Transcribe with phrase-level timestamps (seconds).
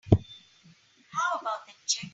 [1.11, 2.09] How about that check?